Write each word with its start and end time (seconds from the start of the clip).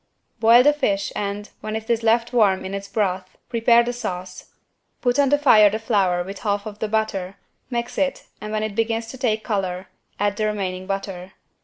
Boil 0.39 0.63
the 0.63 0.73
fish 0.73 1.13
and, 1.15 1.51
when 1.59 1.75
it 1.75 1.87
is 1.87 2.01
left 2.01 2.33
warm 2.33 2.65
in 2.65 2.73
its 2.73 2.87
broth, 2.87 3.37
prepare 3.49 3.83
the 3.83 3.93
sauce. 3.93 4.51
Put 4.99 5.19
on 5.19 5.29
the 5.29 5.37
fire 5.37 5.69
the 5.69 5.77
flour 5.77 6.23
with 6.23 6.39
half 6.39 6.65
of 6.65 6.79
the 6.79 6.87
butter, 6.87 7.35
mix 7.69 7.99
it 7.99 8.23
and 8.41 8.51
when 8.51 8.63
it 8.63 8.73
begins 8.73 9.05
to 9.09 9.19
take 9.19 9.43
color, 9.43 9.89
add 10.19 10.37
the 10.37 10.47
remaining 10.47 10.87
butter. 10.87 11.33